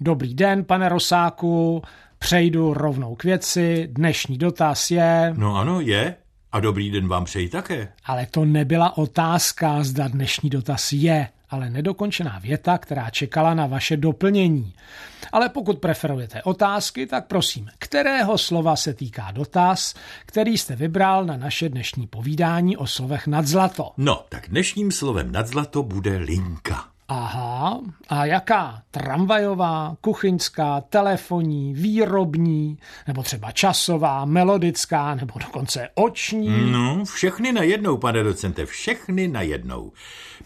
[0.00, 1.82] Dobrý den, pane Rosáku,
[2.18, 3.88] přejdu rovnou k věci.
[3.92, 5.34] Dnešní dotaz je...
[5.36, 6.14] No ano, je.
[6.52, 7.88] A dobrý den vám přeji také.
[8.04, 13.96] Ale to nebyla otázka, zda dnešní dotaz je, ale nedokončená věta, která čekala na vaše
[13.96, 14.72] doplnění.
[15.32, 19.94] Ale pokud preferujete otázky, tak prosím, kterého slova se týká dotaz,
[20.26, 23.92] který jste vybral na naše dnešní povídání o slovech nad zlato?
[23.96, 26.84] No, tak dnešním slovem nad zlato bude linka.
[27.10, 28.82] Aha, a jaká?
[28.90, 36.70] Tramvajová, kuchyňská, telefonní, výrobní, nebo třeba časová, melodická, nebo dokonce oční?
[36.72, 39.92] No, všechny na jednou, pane docente, všechny na jednou.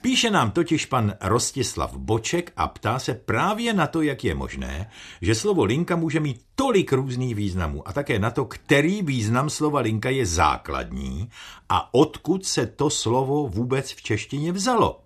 [0.00, 4.90] Píše nám totiž pan Rostislav Boček a ptá se právě na to, jak je možné,
[5.22, 9.80] že slovo linka může mít tolik různých významů a také na to, který význam slova
[9.80, 11.28] linka je základní
[11.68, 15.02] a odkud se to slovo vůbec v češtině vzalo.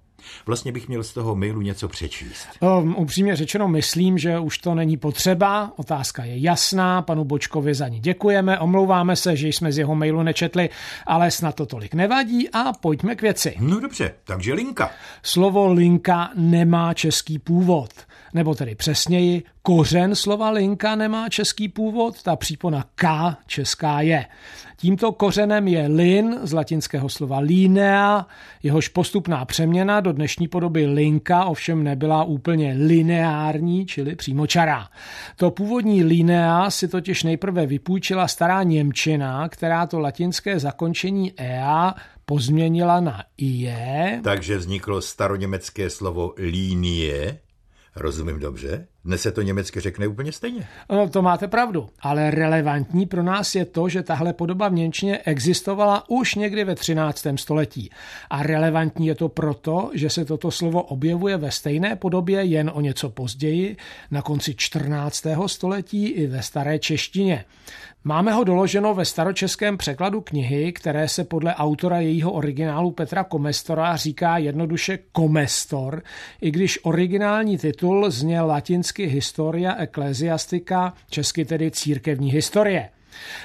[0.47, 2.48] Vlastně bych měl z toho mailu něco přečíst.
[2.61, 5.73] Um, upřímně řečeno, myslím, že už to není potřeba.
[5.77, 10.23] Otázka je jasná, panu Bočkovi za ní děkujeme, omlouváme se, že jsme z jeho mailu
[10.23, 10.68] nečetli,
[11.07, 13.57] ale snad to tolik nevadí a pojďme k věci.
[13.60, 14.91] No dobře, takže linka.
[15.23, 17.90] Slovo linka nemá český původ
[18.35, 24.26] nebo tedy přesněji, kořen slova linka nemá český původ, ta přípona K česká je.
[24.76, 28.26] Tímto kořenem je lin z latinského slova linea,
[28.62, 34.88] jehož postupná přeměna do dnešní podoby linka ovšem nebyla úplně lineární, čili přímočará.
[35.37, 41.94] To původní linea si totiž nejprve vypůjčila stará Němčina, která to latinské zakončení ea
[42.24, 44.20] pozměnila na ie.
[44.24, 47.38] Takže vzniklo staroněmecké slovo linie,
[47.96, 48.87] Rozumím dobře?
[49.07, 50.68] Dnes se to německy řekne úplně stejně.
[50.90, 55.18] No, to máte pravdu, ale relevantní pro nás je to, že tahle podoba v Němčině
[55.18, 57.27] existovala už někdy ve 13.
[57.37, 57.90] století.
[58.30, 62.80] A relevantní je to proto, že se toto slovo objevuje ve stejné podobě jen o
[62.80, 63.77] něco později,
[64.10, 65.27] na konci 14.
[65.47, 67.44] století i ve staré češtině.
[68.09, 73.97] Máme ho doloženo ve staročeském překladu knihy, které se podle autora jejího originálu Petra Komestora
[73.97, 76.03] říká jednoduše Komestor,
[76.41, 82.89] i když originální titul zněl latinsky Historia Ecclesiastica, česky tedy církevní historie.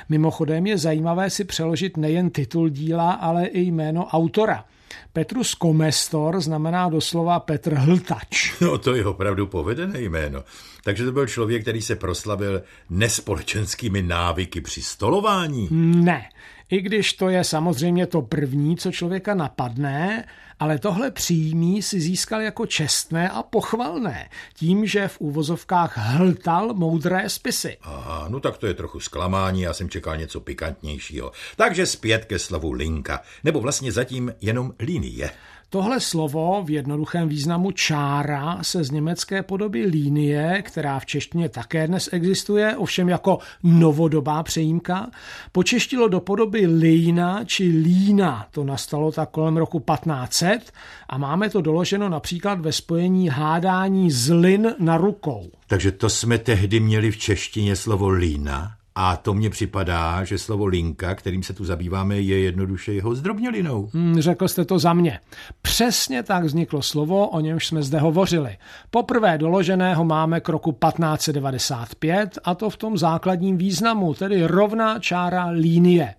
[0.10, 4.66] Mimochodem je zajímavé si přeložit nejen titul díla, ale i jméno autora.
[5.14, 8.62] Petrus Komestor znamená doslova Petr Hltač.
[8.62, 10.44] No to je opravdu povedené jméno.
[10.84, 15.68] Takže to byl člověk, který se proslavil nespolečenskými návyky při stolování?
[15.72, 16.30] Ne.
[16.72, 20.26] I když to je samozřejmě to první, co člověka napadne,
[20.60, 27.30] ale tohle příjmí si získal jako čestné a pochvalné, tím, že v úvozovkách hltal moudré
[27.30, 27.78] spisy.
[27.82, 31.32] Aha, no tak to je trochu zklamání, já jsem čekal něco pikantnějšího.
[31.56, 35.30] Takže zpět ke slovu linka, nebo vlastně zatím jenom linie.
[35.74, 41.88] Tohle slovo v jednoduchém významu čára se z německé podoby línie, která v češtině také
[41.88, 45.12] dnes existuje, ovšem jako novodobá přejímka,
[45.52, 48.48] počeštilo do podoby lína či lína.
[48.52, 50.72] To nastalo tak kolem roku 1500
[51.10, 55.52] a máme to doloženo například ve spojení hádání zlin na rukou.
[55.68, 58.81] Takže to jsme tehdy měli v češtině slovo lína?
[58.96, 63.90] A to mně připadá, že slovo linka, kterým se tu zabýváme, je jednoduše jeho zdrobnělinou.
[63.94, 65.20] Hmm, řekl jste to za mě.
[65.62, 68.58] Přesně tak vzniklo slovo, o němž jsme zde hovořili.
[68.90, 75.46] Poprvé doloženého máme k roku 1595 a to v tom základním významu, tedy rovná čára
[75.48, 76.16] línie.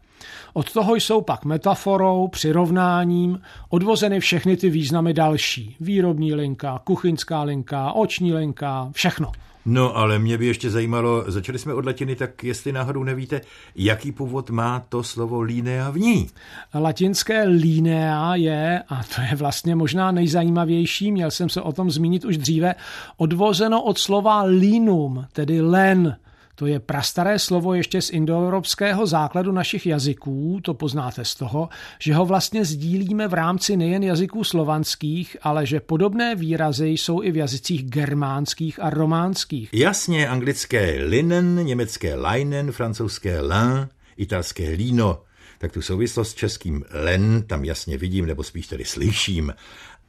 [0.52, 5.76] Od toho jsou pak metaforou, přirovnáním odvozeny všechny ty významy další.
[5.80, 9.32] Výrobní linka, kuchyňská linka, oční linka, všechno.
[9.66, 13.40] No, ale mě by ještě zajímalo, začali jsme od latiny, tak jestli náhodou nevíte,
[13.76, 16.30] jaký původ má to slovo linea v ní?
[16.74, 22.24] Latinské linea je, a to je vlastně možná nejzajímavější, měl jsem se o tom zmínit
[22.24, 22.74] už dříve,
[23.16, 26.16] odvozeno od slova linum, tedy len,
[26.54, 31.68] to je prastaré slovo ještě z indoevropského základu našich jazyků, to poznáte z toho,
[31.98, 37.30] že ho vlastně sdílíme v rámci nejen jazyků slovanských, ale že podobné výrazy jsou i
[37.30, 39.68] v jazycích germánských a románských.
[39.72, 45.22] Jasně, anglické linen, německé leinen, francouzské lin, italské lino.
[45.58, 49.54] Tak tu souvislost s českým len tam jasně vidím, nebo spíš tedy slyším.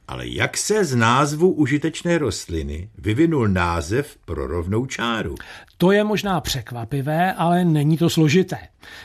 [0.08, 5.34] Ale jak se z názvu užitečné rostliny vyvinul název pro rovnou čáru?
[5.78, 8.58] To je možná překvapivé, ale není to složité.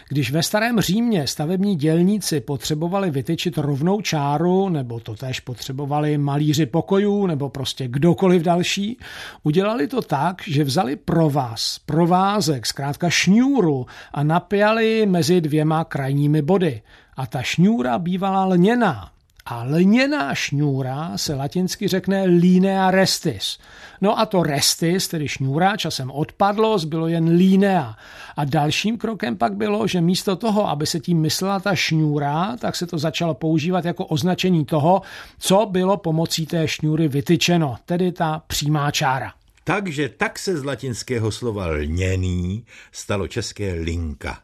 [0.09, 6.65] Když ve starém Římě stavební dělníci potřebovali vytyčit rovnou čáru, nebo to též potřebovali malíři
[6.65, 8.99] pokojů, nebo prostě kdokoliv další,
[9.43, 16.81] udělali to tak, že vzali provaz, provázek, zkrátka šňůru a napjali mezi dvěma krajními body.
[17.17, 19.11] A ta šňůra bývala lněná,
[19.45, 23.57] A lněná šňůra se latinsky řekne linea restis.
[24.01, 27.95] No a to restis, tedy šňůra, časem odpadlo, zbylo jen linea.
[28.35, 32.75] A dalším krokem pak bylo, že místo toho, aby se tím myslela ta šňůra, tak
[32.75, 35.01] se to začalo používat jako označení toho,
[35.39, 39.33] co bylo pomocí té šňůry vytyčeno, tedy ta přímá čára.
[39.63, 44.39] Takže tak se z latinského slova lněný stalo české linka.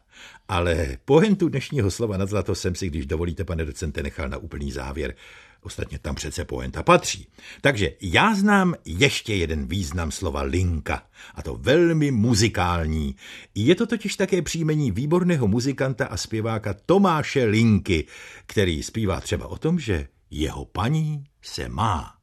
[0.48, 4.72] Ale pohentu dnešního slova nad zlato jsem si, když dovolíte, pane docente, nechal na úplný
[4.72, 5.14] závěr.
[5.62, 7.28] Ostatně tam přece poenta patří.
[7.60, 11.02] Takže já znám ještě jeden význam slova linka,
[11.34, 13.16] a to velmi muzikální.
[13.54, 18.06] Je to totiž také příjmení výborného muzikanta a zpěváka Tomáše Linky,
[18.46, 22.15] který zpívá třeba o tom, že jeho paní se má.